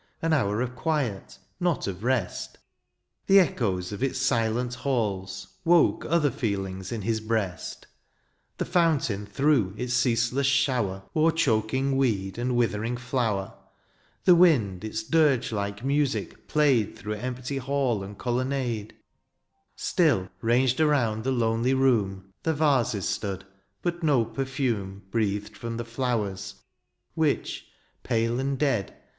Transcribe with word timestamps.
An 0.19 0.33
hour 0.33 0.61
of 0.63 0.75
quiet, 0.75 1.37
not 1.59 1.85
of 1.85 2.03
rest; 2.03 2.57
The 3.27 3.39
echoes 3.39 3.91
of 3.91 4.01
its 4.01 4.17
silent 4.17 4.73
halls 4.73 5.49
^^i*» 5.63 5.63
THE 5.63 5.69
AREOPAGITE. 5.69 6.01
59 6.01 6.09
Woke 6.09 6.11
other 6.11 6.31
feelings 6.31 6.91
in 6.91 7.03
his 7.03 7.21
breast. 7.21 7.85
The 8.57 8.65
fountain 8.65 9.27
threw 9.27 9.75
its 9.77 9.93
ceasless 9.93 10.47
shower 10.47 11.03
CHer 11.15 11.29
choking 11.35 11.97
weed 11.97 12.39
and 12.39 12.55
withering 12.55 12.97
flower; 12.97 13.53
The 14.25 14.33
wind 14.33 14.83
its 14.83 15.03
dirge 15.03 15.51
like 15.51 15.85
music 15.85 16.47
played 16.47 16.97
Through 16.97 17.13
empty 17.13 17.59
hall 17.59 18.01
and 18.03 18.17
colonnade; 18.17 18.95
Still, 19.75 20.29
ranged 20.41 20.79
around 20.81 21.23
the 21.23 21.31
lonely 21.31 21.75
room^ 21.75 22.23
The 22.41 22.55
vases 22.55 23.07
stood, 23.07 23.45
but 23.83 24.01
no 24.01 24.25
perfume 24.25 25.03
Breathed 25.11 25.55
from 25.55 25.77
the 25.77 25.85
flowers, 25.85 26.55
which, 27.13 27.67
pale 28.01 28.39
and 28.39 28.57
dead. 28.57 28.95